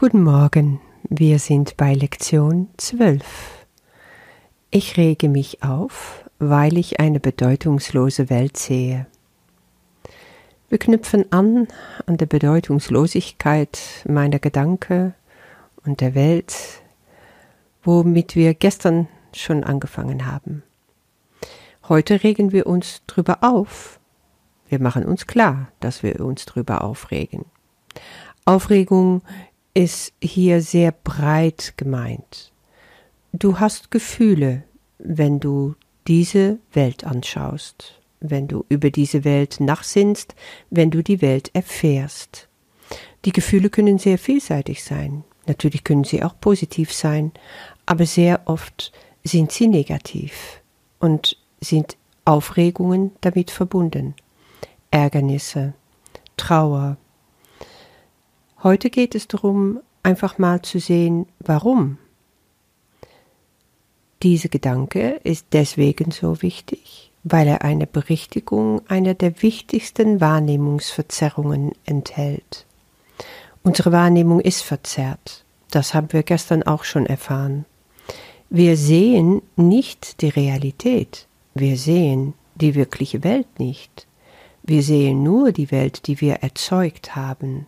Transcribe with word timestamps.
Guten 0.00 0.22
Morgen, 0.22 0.80
wir 1.10 1.38
sind 1.38 1.76
bei 1.76 1.92
Lektion 1.92 2.68
12. 2.78 3.66
Ich 4.70 4.96
rege 4.96 5.28
mich 5.28 5.62
auf, 5.62 6.24
weil 6.38 6.78
ich 6.78 7.00
eine 7.00 7.20
bedeutungslose 7.20 8.30
Welt 8.30 8.56
sehe. 8.56 9.06
Wir 10.70 10.78
knüpfen 10.78 11.30
an 11.30 11.68
an 12.06 12.16
der 12.16 12.24
Bedeutungslosigkeit 12.24 13.78
meiner 14.08 14.38
Gedanken 14.38 15.12
und 15.84 16.00
der 16.00 16.14
Welt, 16.14 16.56
womit 17.82 18.36
wir 18.36 18.54
gestern 18.54 19.06
schon 19.34 19.64
angefangen 19.64 20.24
haben. 20.24 20.62
Heute 21.90 22.24
regen 22.24 22.52
wir 22.52 22.66
uns 22.66 23.02
drüber 23.06 23.40
auf. 23.42 24.00
Wir 24.66 24.80
machen 24.80 25.04
uns 25.04 25.26
klar, 25.26 25.68
dass 25.80 26.02
wir 26.02 26.20
uns 26.24 26.46
drüber 26.46 26.84
aufregen. 26.84 27.44
Aufregung 28.46 29.20
ist 29.74 30.12
hier 30.20 30.62
sehr 30.62 30.92
breit 30.92 31.74
gemeint. 31.76 32.52
Du 33.32 33.60
hast 33.60 33.90
Gefühle, 33.90 34.64
wenn 34.98 35.40
du 35.40 35.74
diese 36.06 36.58
Welt 36.72 37.04
anschaust, 37.04 38.00
wenn 38.20 38.48
du 38.48 38.64
über 38.68 38.90
diese 38.90 39.24
Welt 39.24 39.60
nachsinnst, 39.60 40.34
wenn 40.70 40.90
du 40.90 41.02
die 41.02 41.22
Welt 41.22 41.50
erfährst. 41.54 42.48
Die 43.24 43.32
Gefühle 43.32 43.70
können 43.70 43.98
sehr 43.98 44.18
vielseitig 44.18 44.82
sein. 44.82 45.24
Natürlich 45.46 45.84
können 45.84 46.04
sie 46.04 46.22
auch 46.22 46.34
positiv 46.40 46.92
sein, 46.92 47.32
aber 47.86 48.06
sehr 48.06 48.42
oft 48.46 48.92
sind 49.24 49.52
sie 49.52 49.68
negativ 49.68 50.60
und 50.98 51.36
sind 51.60 51.96
Aufregungen 52.24 53.12
damit 53.20 53.50
verbunden. 53.50 54.14
Ärgernisse, 54.90 55.74
Trauer, 56.36 56.96
Heute 58.62 58.90
geht 58.90 59.14
es 59.14 59.26
darum, 59.26 59.80
einfach 60.02 60.36
mal 60.36 60.60
zu 60.60 60.80
sehen, 60.80 61.24
warum. 61.38 61.96
Dieser 64.22 64.50
Gedanke 64.50 65.18
ist 65.24 65.46
deswegen 65.52 66.10
so 66.10 66.42
wichtig, 66.42 67.10
weil 67.24 67.48
er 67.48 67.62
eine 67.62 67.86
Berichtigung 67.86 68.82
einer 68.86 69.14
der 69.14 69.40
wichtigsten 69.40 70.20
Wahrnehmungsverzerrungen 70.20 71.72
enthält. 71.86 72.66
Unsere 73.62 73.92
Wahrnehmung 73.92 74.40
ist 74.40 74.60
verzerrt. 74.60 75.42
Das 75.70 75.94
haben 75.94 76.12
wir 76.12 76.22
gestern 76.22 76.62
auch 76.62 76.84
schon 76.84 77.06
erfahren. 77.06 77.64
Wir 78.50 78.76
sehen 78.76 79.40
nicht 79.56 80.20
die 80.20 80.28
Realität. 80.28 81.28
Wir 81.54 81.78
sehen 81.78 82.34
die 82.56 82.74
wirkliche 82.74 83.24
Welt 83.24 83.58
nicht. 83.58 84.06
Wir 84.62 84.82
sehen 84.82 85.22
nur 85.22 85.50
die 85.52 85.70
Welt, 85.70 86.06
die 86.06 86.20
wir 86.20 86.34
erzeugt 86.42 87.16
haben 87.16 87.66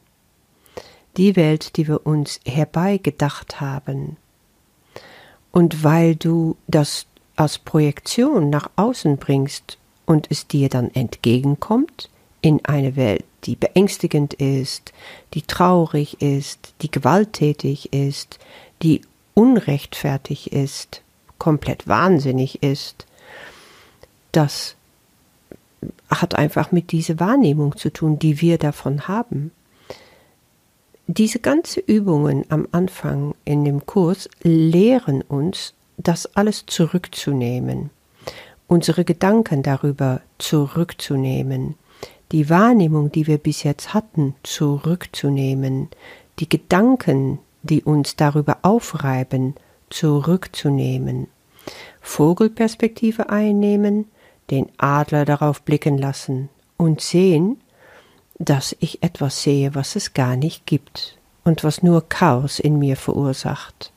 die 1.16 1.36
Welt, 1.36 1.76
die 1.76 1.88
wir 1.88 2.06
uns 2.06 2.40
herbeigedacht 2.46 3.60
haben. 3.60 4.16
Und 5.50 5.84
weil 5.84 6.16
du 6.16 6.56
das 6.66 7.06
als 7.36 7.58
Projektion 7.58 8.50
nach 8.50 8.70
außen 8.76 9.18
bringst 9.18 9.78
und 10.06 10.30
es 10.30 10.46
dir 10.46 10.68
dann 10.68 10.90
entgegenkommt, 10.90 12.10
in 12.40 12.64
eine 12.64 12.96
Welt, 12.96 13.24
die 13.44 13.56
beängstigend 13.56 14.34
ist, 14.34 14.92
die 15.34 15.42
traurig 15.42 16.20
ist, 16.20 16.74
die 16.82 16.90
gewalttätig 16.90 17.92
ist, 17.92 18.38
die 18.82 19.02
unrechtfertig 19.34 20.52
ist, 20.52 21.02
komplett 21.38 21.88
wahnsinnig 21.88 22.62
ist, 22.62 23.06
das 24.32 24.76
hat 26.08 26.34
einfach 26.34 26.72
mit 26.72 26.92
dieser 26.92 27.18
Wahrnehmung 27.20 27.76
zu 27.76 27.92
tun, 27.92 28.18
die 28.18 28.40
wir 28.40 28.58
davon 28.58 29.08
haben. 29.08 29.52
Diese 31.08 31.40
ganzen 31.40 31.82
Übungen 31.86 32.44
am 32.48 32.68
Anfang 32.70 33.34
in 33.44 33.64
dem 33.64 33.86
Kurs 33.86 34.28
lehren 34.42 35.22
uns, 35.22 35.74
das 35.96 36.36
alles 36.36 36.64
zurückzunehmen, 36.66 37.90
unsere 38.68 39.04
Gedanken 39.04 39.62
darüber 39.62 40.20
zurückzunehmen, 40.38 41.74
die 42.30 42.48
Wahrnehmung, 42.48 43.10
die 43.10 43.26
wir 43.26 43.38
bis 43.38 43.64
jetzt 43.64 43.94
hatten, 43.94 44.34
zurückzunehmen, 44.44 45.88
die 46.38 46.48
Gedanken, 46.48 47.40
die 47.62 47.82
uns 47.82 48.16
darüber 48.16 48.58
aufreiben, 48.62 49.54
zurückzunehmen, 49.90 51.26
Vogelperspektive 52.00 53.28
einnehmen, 53.28 54.06
den 54.50 54.68
Adler 54.78 55.24
darauf 55.24 55.62
blicken 55.62 55.98
lassen 55.98 56.48
und 56.76 57.00
sehen, 57.00 57.60
dass 58.44 58.76
ich 58.80 59.02
etwas 59.02 59.42
sehe, 59.42 59.74
was 59.74 59.94
es 59.94 60.14
gar 60.14 60.36
nicht 60.36 60.66
gibt 60.66 61.16
und 61.44 61.62
was 61.62 61.82
nur 61.82 62.08
Chaos 62.08 62.58
in 62.58 62.78
mir 62.78 62.96
verursacht. 62.96 63.92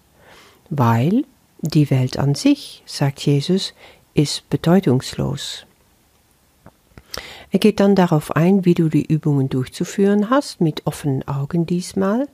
Weil 0.69 1.25
die 1.61 1.89
Welt 1.89 2.19
an 2.19 2.35
sich, 2.35 2.83
sagt 2.85 3.25
Jesus, 3.25 3.73
ist 4.13 4.47
bedeutungslos. 4.49 5.65
Er 7.51 7.59
geht 7.59 7.79
dann 7.79 7.95
darauf 7.95 8.35
ein, 8.35 8.65
wie 8.65 8.73
du 8.73 8.89
die 8.89 9.05
Übungen 9.05 9.49
durchzuführen 9.49 10.29
hast, 10.29 10.61
mit 10.61 10.85
offenen 10.85 11.27
Augen 11.27 11.65
diesmal 11.65 12.27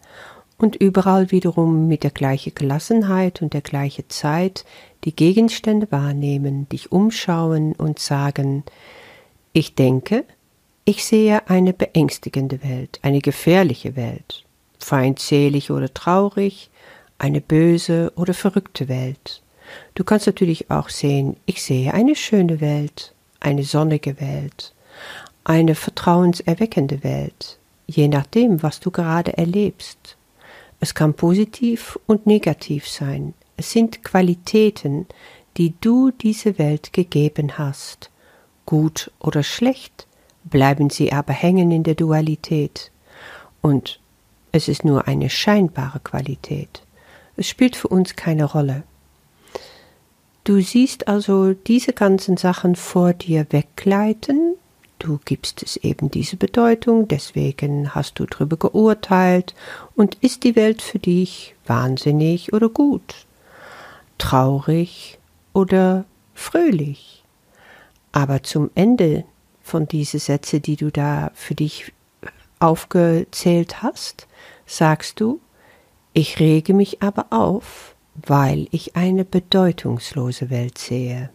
und 0.58 0.76
überall 0.76 1.32
wiederum 1.32 1.88
mit 1.88 2.04
der 2.04 2.12
gleichen 2.12 2.56
Gelassenheit 2.56 3.42
und 3.42 3.54
der 3.54 3.62
gleichen 3.62 4.10
Zeit 4.10 4.66
die 5.04 5.16
Gegenstände 5.16 5.88
wahrnehmen, 5.92 6.68
dich 6.70 6.92
umschauen 6.92 7.74
und 7.74 8.00
sagen, 8.00 8.64
ich 9.54 9.76
denke, 9.76 10.26
ich 10.86 11.06
sehe 11.06 11.48
eine 11.48 11.74
beängstigende 11.74 12.64
Welt, 12.64 13.00
eine 13.04 13.22
gefährliche 13.22 13.96
Welt, 13.96 14.46
feindselig 14.80 15.70
oder 15.72 15.94
traurig, 15.94 16.70
eine 17.20 17.40
böse 17.40 18.12
oder 18.16 18.34
verrückte 18.34 18.88
Welt. 18.88 19.44
Du 19.94 20.04
kannst 20.04 20.26
natürlich 20.26 20.72
auch 20.72 20.90
sehen, 20.90 21.38
ich 21.46 21.62
sehe 21.62 21.94
eine 21.94 22.16
schöne 22.16 22.62
Welt, 22.62 23.14
eine 23.40 23.64
sonnige 23.64 24.20
Welt, 24.20 24.74
eine 25.44 25.76
vertrauenserweckende 25.76 27.04
Welt, 27.04 27.60
je 27.88 28.08
nachdem, 28.08 28.64
was 28.64 28.80
du 28.80 28.90
gerade 28.90 29.38
erlebst. 29.38 30.18
Es 30.80 30.96
kann 30.96 31.14
positiv 31.14 32.00
und 32.08 32.26
negativ 32.26 32.88
sein. 32.88 33.36
Es 33.56 33.72
sind 33.72 34.04
Qualitäten, 34.04 35.06
die 35.58 35.76
du 35.80 36.10
diese 36.10 36.58
Welt 36.58 36.92
gegeben 36.92 37.60
hast, 37.60 38.10
gut 38.66 39.12
oder 39.20 39.44
schlecht, 39.44 40.08
bleiben 40.44 40.90
sie 40.90 41.14
aber 41.14 41.34
hängen 41.34 41.72
in 41.72 41.84
der 41.84 41.96
Dualität. 41.96 42.92
Und 43.62 44.00
es 44.52 44.68
ist 44.68 44.84
nur 44.84 45.08
eine 45.08 45.30
scheinbare 45.30 46.00
Qualität. 46.00 46.84
Es 47.38 47.48
spielt 47.48 47.76
für 47.76 47.88
uns 47.88 48.16
keine 48.16 48.46
Rolle. 48.46 48.84
Du 50.44 50.60
siehst 50.60 51.08
also 51.08 51.54
diese 51.54 51.94
ganzen 51.94 52.36
Sachen 52.36 52.76
vor 52.76 53.14
dir 53.14 53.46
weggleiten, 53.52 54.56
du 54.98 55.20
gibst 55.24 55.62
es 55.62 55.78
eben 55.78 56.10
diese 56.10 56.36
Bedeutung, 56.36 57.08
deswegen 57.08 57.94
hast 57.94 58.18
du 58.20 58.26
drüber 58.26 58.58
geurteilt, 58.58 59.54
und 59.96 60.16
ist 60.16 60.44
die 60.44 60.56
Welt 60.56 60.82
für 60.82 61.00
dich 61.00 61.56
wahnsinnig 61.68 62.54
oder 62.54 62.70
gut, 62.70 63.28
traurig 64.18 65.20
oder 65.54 66.06
fröhlich. 66.34 67.24
Aber 68.12 68.42
zum 68.42 68.72
Ende 68.74 69.24
von 69.62 69.88
diesen 69.88 70.20
Sätzen, 70.20 70.62
die 70.62 70.76
du 70.76 70.92
da 70.92 71.32
für 71.34 71.56
dich 71.56 71.92
aufgezählt 72.60 73.82
hast, 73.82 74.28
sagst 74.66 75.20
du, 75.20 75.40
ich 76.14 76.40
rege 76.40 76.74
mich 76.74 77.02
aber 77.02 77.28
auf, 77.30 77.96
weil 78.16 78.68
ich 78.72 78.96
eine 78.96 79.26
bedeutungslose 79.26 80.50
Welt 80.50 80.78
sehe. 80.78 81.30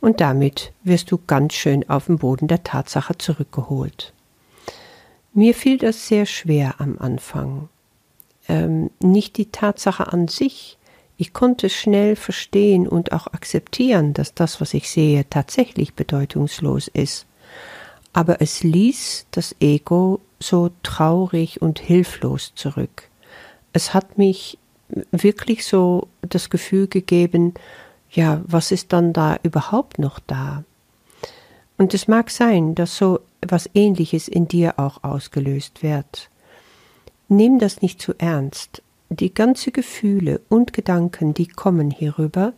Und 0.00 0.20
damit 0.20 0.72
wirst 0.82 1.10
du 1.10 1.18
ganz 1.26 1.54
schön 1.54 1.88
auf 1.88 2.06
den 2.06 2.18
Boden 2.18 2.46
der 2.46 2.62
Tatsache 2.62 3.16
zurückgeholt. 3.16 4.12
Mir 5.32 5.54
fiel 5.54 5.78
das 5.78 6.06
sehr 6.06 6.26
schwer 6.26 6.74
am 6.78 6.98
Anfang. 6.98 7.68
Ähm, 8.46 8.90
nicht 9.00 9.36
die 9.36 9.50
Tatsache 9.50 10.12
an 10.12 10.28
sich, 10.28 10.78
ich 11.24 11.32
konnte 11.32 11.70
schnell 11.70 12.16
verstehen 12.16 12.86
und 12.86 13.12
auch 13.12 13.28
akzeptieren, 13.28 14.12
dass 14.12 14.34
das, 14.34 14.60
was 14.60 14.74
ich 14.74 14.90
sehe, 14.90 15.24
tatsächlich 15.30 15.94
bedeutungslos 15.94 16.88
ist. 16.88 17.24
Aber 18.12 18.42
es 18.42 18.62
ließ 18.62 19.28
das 19.30 19.56
Ego 19.58 20.20
so 20.38 20.70
traurig 20.82 21.62
und 21.62 21.78
hilflos 21.78 22.52
zurück. 22.56 23.08
Es 23.72 23.94
hat 23.94 24.18
mich 24.18 24.58
wirklich 25.12 25.64
so 25.64 26.08
das 26.20 26.50
Gefühl 26.50 26.88
gegeben, 26.88 27.54
ja, 28.10 28.42
was 28.46 28.70
ist 28.70 28.92
dann 28.92 29.14
da 29.14 29.38
überhaupt 29.42 29.98
noch 29.98 30.18
da? 30.18 30.62
Und 31.78 31.94
es 31.94 32.06
mag 32.06 32.30
sein, 32.30 32.74
dass 32.74 32.98
so 32.98 33.20
etwas 33.40 33.70
Ähnliches 33.72 34.28
in 34.28 34.46
dir 34.46 34.78
auch 34.78 35.02
ausgelöst 35.02 35.82
wird. 35.82 36.28
Nimm 37.28 37.58
das 37.58 37.80
nicht 37.80 38.02
zu 38.02 38.12
ernst 38.18 38.82
die 39.16 39.32
ganze 39.34 39.70
Gefühle 39.70 40.40
und 40.48 40.72
Gedanken, 40.72 41.34
die 41.34 41.46
kommen 41.46 41.90
hierüber, 41.90 42.52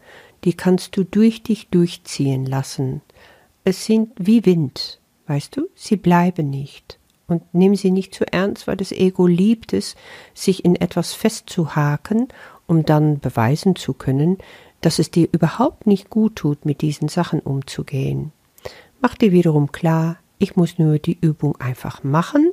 die 0.44 0.55
kannst 0.55 0.97
du 0.97 1.05
durch 1.05 1.43
dich 1.43 1.69
durchziehen 1.69 2.47
lassen. 2.47 3.03
Es 3.64 3.85
sind 3.85 4.12
wie 4.19 4.44
Wind, 4.44 5.00
weißt 5.26 5.56
du, 5.56 5.69
sie 5.75 5.97
bleiben 5.97 6.50
nicht. 6.50 6.99
und 7.29 7.43
nimm 7.53 7.75
sie 7.75 7.91
nicht 7.91 8.14
zu 8.14 8.25
ernst, 8.32 8.67
weil 8.67 8.76
das 8.76 8.93
Ego 8.93 9.26
liebt 9.26 9.73
es, 9.73 9.97
sich 10.35 10.64
in 10.64 10.76
etwas 10.76 11.12
festzuhaken, 11.12 12.29
um 12.67 12.85
dann 12.85 13.19
beweisen 13.19 13.76
zu 13.76 13.94
können, 13.94 14.38
dass 14.81 14.99
es 14.99 15.11
dir 15.11 15.29
überhaupt 15.32 15.87
nicht 15.87 16.11
gut 16.11 16.37
tut, 16.37 16.64
mit 16.64 16.82
diesen 16.82 17.09
Sachen 17.09 17.41
umzugehen. 17.41 18.32
Mach 19.00 19.14
dir 19.14 19.32
wiederum 19.32 19.73
klar, 19.73 20.19
ich 20.38 20.56
muss 20.56 20.79
nur 20.79 20.99
die 20.99 21.19
Übung 21.20 21.56
einfach 21.61 22.05
machen 22.05 22.52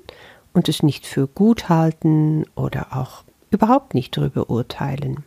und 0.54 0.70
es 0.70 0.84
nicht 0.84 1.06
für 1.06 1.28
gut 1.28 1.70
halten 1.70 2.46
oder 2.56 2.96
auch 2.98 3.24
überhaupt 3.54 3.94
nicht 3.94 4.18
darüber 4.18 4.50
urteilen. 4.50 5.24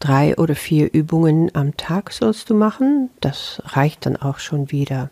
Drei 0.00 0.36
oder 0.36 0.54
vier 0.54 0.92
Übungen 0.92 1.54
am 1.54 1.76
Tag 1.76 2.12
sollst 2.12 2.50
du 2.50 2.54
machen, 2.54 3.10
das 3.20 3.62
reicht 3.64 4.06
dann 4.06 4.16
auch 4.16 4.38
schon 4.38 4.70
wieder. 4.70 5.10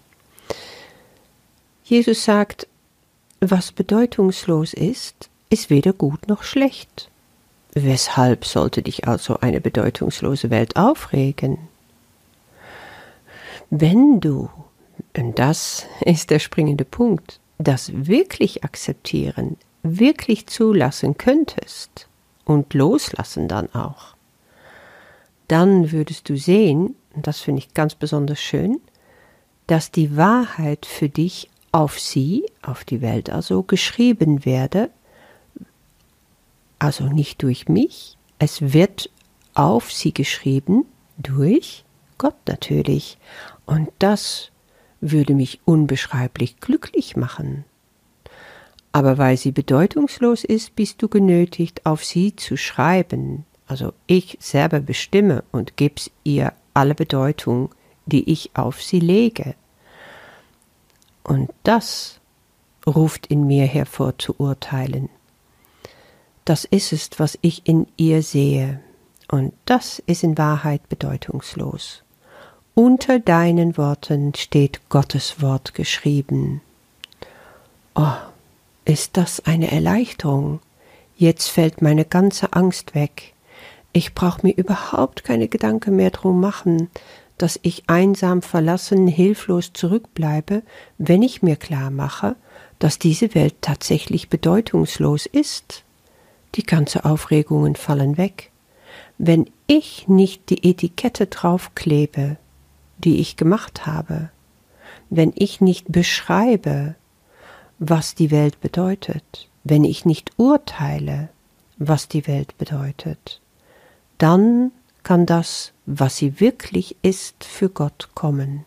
Jesus 1.85 2.25
sagt, 2.25 2.67
was 3.41 3.73
bedeutungslos 3.73 4.75
ist, 4.75 5.31
ist 5.51 5.71
weder 5.71 5.93
gut 5.93 6.29
noch 6.29 6.43
schlecht. 6.43 7.11
Weshalb 7.75 8.45
sollte 8.45 8.83
dich 8.83 9.09
also 9.09 9.41
eine 9.41 9.61
bedeutungslose 9.61 10.51
Welt 10.51 10.77
aufregen? 10.77 11.59
Wenn 13.71 14.21
du, 14.21 14.51
und 15.17 15.39
das 15.39 15.87
ist 16.05 16.31
der 16.31 16.39
springende 16.39 16.85
Punkt, 16.85 17.41
das 17.59 17.91
wirklich 17.95 18.65
akzeptieren, 18.65 19.57
wirklich 19.83 20.47
zulassen 20.47 21.19
könntest 21.19 22.09
und 22.45 22.75
loslassen 22.75 23.49
dann 23.49 23.73
auch, 23.75 24.15
dann 25.49 25.93
würdest 25.93 26.29
du 26.29 26.37
sehen, 26.37 26.97
und 27.15 27.27
das 27.27 27.41
finde 27.41 27.61
ich 27.61 27.75
ganz 27.75 27.95
besonders 27.95 28.41
schön, 28.41 28.81
dass 29.67 29.91
die 29.91 30.17
Wahrheit 30.17 30.87
für 30.87 31.09
dich 31.09 31.51
auf 31.73 31.99
sie, 31.99 32.45
auf 32.63 32.85
die 32.85 33.01
Welt 33.01 33.31
also, 33.31 33.63
geschrieben 33.63 34.45
werde, 34.45 34.91
also 36.79 37.05
nicht 37.05 37.43
durch 37.43 37.69
mich, 37.69 38.17
es 38.39 38.73
wird 38.73 39.11
auf 39.55 39.93
sie 39.93 40.13
geschrieben 40.13 40.85
durch 41.17 41.85
Gott 42.19 42.37
natürlich, 42.47 43.19
und 43.67 43.91
das 43.99 44.51
würde 45.01 45.35
mich 45.35 45.61
unbeschreiblich 45.65 46.61
glücklich 46.61 47.17
machen. 47.17 47.65
Aber 48.93 49.17
weil 49.17 49.37
sie 49.37 49.53
bedeutungslos 49.53 50.45
ist, 50.45 50.77
bist 50.77 51.03
du 51.03 51.09
genötigt, 51.09 51.87
auf 51.87 52.05
sie 52.05 52.37
zu 52.37 52.57
schreiben. 52.57 53.47
Also 53.67 53.95
ich 54.07 54.37
selber 54.41 54.81
bestimme 54.81 55.45
und 55.51 55.77
gib's 55.77 56.11
ihr 56.25 56.53
alle 56.75 56.95
Bedeutung, 56.95 57.71
die 58.07 58.31
ich 58.31 58.51
auf 58.55 58.83
sie 58.83 59.01
lege. 59.01 59.55
Und 61.25 61.51
das 61.63 62.21
ruft 62.87 63.29
in 63.29 63.47
mir 63.47 63.65
hervor 63.65 64.19
zu 64.19 64.35
urteilen. 64.39 65.09
Das 66.45 66.65
ist 66.65 66.93
es, 66.93 67.11
was 67.19 67.39
ich 67.41 67.67
in 67.67 67.87
ihr 67.97 68.23
sehe, 68.23 68.81
und 69.31 69.55
das 69.65 70.03
ist 70.07 70.25
in 70.25 70.37
Wahrheit 70.37 70.89
bedeutungslos. 70.89 72.03
Unter 72.75 73.21
deinen 73.21 73.77
Worten 73.77 74.35
steht 74.35 74.89
Gottes 74.89 75.41
Wort 75.41 75.75
geschrieben. 75.75 76.61
Oh, 77.95 78.17
ist 78.85 79.17
das 79.17 79.41
eine 79.47 79.71
Erleichterung? 79.71 80.61
Jetzt 81.17 81.49
fällt 81.49 81.83
meine 81.83 82.05
ganze 82.05 82.53
Angst 82.53 82.95
weg. 82.95 83.35
Ich 83.93 84.15
brauch 84.15 84.43
mir 84.43 84.55
überhaupt 84.57 85.25
keine 85.25 85.49
Gedanken 85.49 85.97
mehr 85.97 86.11
drum 86.11 86.41
machen, 86.41 86.89
dass 87.39 87.59
ich 87.63 87.85
einsam 87.89 88.43
verlassen, 88.43 89.07
hilflos 89.07 89.73
zurückbleibe, 89.73 90.63
wenn 90.99 91.23
ich 91.23 91.43
mir 91.43 91.57
klar 91.57 91.91
mache, 91.91 92.37
dass 92.79 92.99
diese 92.99 93.35
Welt 93.35 93.57
tatsächlich 93.61 94.29
bedeutungslos 94.29 95.27
ist. 95.27 95.85
Die 96.55 96.65
ganze 96.65 97.05
Aufregungen 97.05 97.77
fallen 97.77 98.17
weg. 98.17 98.51
Wenn 99.19 99.51
ich 99.67 100.09
nicht 100.09 100.51
die 100.51 100.69
Etikette 100.69 101.27
draufklebe, 101.27 102.37
die 102.99 103.21
ich 103.21 103.37
gemacht 103.37 103.87
habe, 103.87 104.31
wenn 105.11 105.33
ich 105.35 105.61
nicht 105.61 105.91
beschreibe, 105.93 106.95
was 107.85 108.15
die 108.15 108.31
Welt 108.31 108.61
bedeutet, 108.61 109.49
wenn 109.65 109.83
ich 109.83 110.05
nicht 110.05 110.31
urteile, 110.37 111.31
was 111.79 112.07
die 112.07 112.29
Welt 112.29 112.57
bedeutet, 112.57 113.41
dann 114.19 114.71
kann 115.03 115.27
das, 115.27 115.73
was 115.85 116.17
sie 116.17 116.39
wirklich 116.39 116.95
ist, 117.03 117.43
für 117.43 117.69
Gott 117.69 118.11
kommen. 118.15 118.65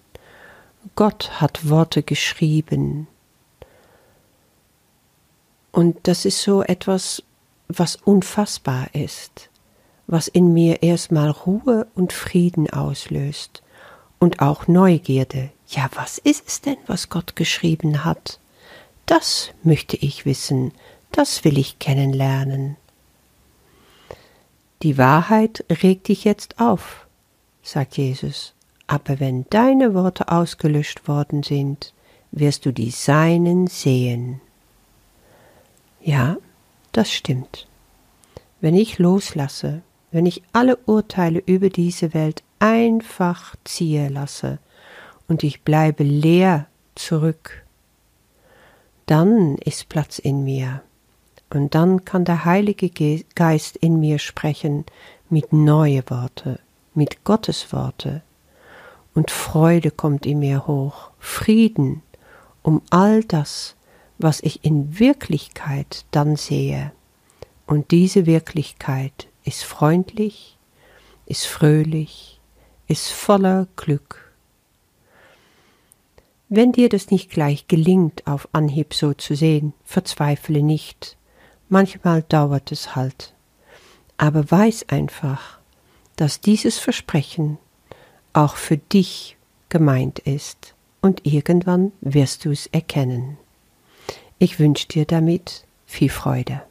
Gott 0.96 1.40
hat 1.40 1.70
Worte 1.70 2.04
geschrieben. 2.04 3.08
Und 5.72 6.10
das 6.10 6.26
ist 6.26 6.42
so 6.42 6.62
etwas, 6.62 7.24
was 7.70 7.96
unfassbar 7.96 8.94
ist, 8.94 9.50
was 10.08 10.28
in 10.28 10.54
mir 10.54 10.84
erstmal 10.84 11.30
Ruhe 11.30 11.88
und 11.96 12.12
Frieden 12.12 12.70
auslöst 12.70 13.64
und 14.20 14.42
auch 14.42 14.68
Neugierde. 14.68 15.52
Ja, 15.70 15.90
was 15.96 16.18
ist 16.18 16.48
es 16.48 16.60
denn, 16.60 16.78
was 16.86 17.08
Gott 17.08 17.38
geschrieben 17.38 18.04
hat? 18.04 18.40
Das 19.06 19.52
möchte 19.64 19.98
ich 19.98 20.26
wissen, 20.26 20.72
das 21.12 21.44
will 21.44 21.58
ich 21.58 21.80
kennenlernen. 21.80 22.78
Die 24.82 24.98
Wahrheit 24.98 25.64
regt 25.70 26.08
dich 26.08 26.24
jetzt 26.24 26.60
auf, 26.60 27.08
sagt 27.64 27.98
Jesus, 27.98 28.54
aber 28.88 29.20
wenn 29.20 29.46
deine 29.50 29.94
Worte 29.94 30.30
ausgelöscht 30.30 31.08
worden 31.08 31.44
sind, 31.44 31.94
wirst 32.32 32.66
du 32.66 32.72
die 32.72 32.92
Seinen 32.92 33.68
sehen. 33.68 34.42
Ja, 36.02 36.38
das 36.92 37.12
stimmt. 37.12 37.68
Wenn 38.62 38.76
ich 38.76 39.00
loslasse, 39.00 39.82
wenn 40.12 40.26
ich 40.26 40.44
alle 40.54 40.78
Urteile 40.86 41.40
über 41.46 41.70
diese 41.70 42.14
Welt 42.14 42.44
einfach 42.60 43.56
ziehe 43.64 44.10
lasse 44.10 44.60
und 45.28 45.44
ich 45.44 45.62
bleibe 45.62 46.04
leer 46.04 46.68
zurück, 46.96 47.65
dann 49.06 49.56
ist 49.58 49.90
Platz 49.90 50.20
in 50.20 50.44
mir 50.44 50.82
und 51.50 51.76
dann 51.76 52.06
kann 52.06 52.26
der 52.26 52.46
Heilige 52.46 52.90
Geist 53.36 53.78
in 53.78 54.00
mir 54.00 54.20
sprechen 54.20 54.86
mit 55.30 55.54
neue 55.54 56.04
Worte, 56.10 56.60
mit 56.94 57.24
Gottes 57.24 57.72
Worte. 57.72 58.22
Und 59.14 59.32
Freude 59.32 59.92
kommt 59.92 60.26
in 60.26 60.40
mir 60.40 60.68
hoch, 60.68 61.12
Frieden 61.20 62.02
um 62.66 62.82
all 62.90 63.24
das, 63.24 63.76
was 64.18 64.40
ich 64.42 64.66
in 64.66 65.00
Wirklichkeit 65.00 66.06
dann 66.10 66.36
sehe. 66.36 66.92
Und 67.68 67.92
diese 67.92 68.26
Wirklichkeit 68.26 69.28
ist 69.44 69.64
freundlich, 69.64 70.58
ist 71.28 71.46
fröhlich, 71.46 72.40
ist 72.88 73.12
voller 73.12 73.68
Glück. 73.76 74.25
Wenn 76.56 76.72
dir 76.72 76.90
das 76.90 77.12
nicht 77.12 77.30
gleich 77.30 77.68
gelingt, 77.68 78.26
auf 78.28 78.48
Anhieb 78.54 78.94
so 78.94 79.14
zu 79.14 79.36
sehen, 79.36 79.74
verzweifle 79.84 80.64
nicht, 80.64 81.18
Manchmal 81.70 82.22
dauert 82.22 82.72
es 82.72 82.96
halt. 82.96 83.34
Aber 84.18 84.50
weiß 84.50 84.90
einfach, 84.90 85.60
dass 86.16 86.42
dieses 86.42 86.78
Versprechen 86.78 87.58
auch 88.34 88.56
für 88.56 88.78
dich 88.78 89.38
gemeint 89.70 90.20
ist 90.20 90.76
und 91.02 91.26
irgendwann 91.26 91.92
wirst 92.02 92.46
du 92.46 92.52
es 92.52 92.68
erkennen. 92.68 93.38
Ich 94.38 94.60
wünsche 94.60 94.88
dir 94.88 95.06
damit 95.06 95.66
viel 95.86 96.10
Freude. 96.10 96.62